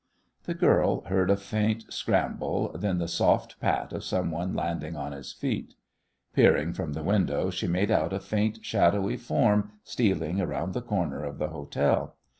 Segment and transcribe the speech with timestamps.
[0.45, 5.31] The girl heard a faint scramble, then the soft pat of someone landing on his
[5.31, 5.75] feet.
[6.33, 11.23] Peering from the window she made out a faint, shadowy form stealing around the corner
[11.23, 12.15] of the hotel.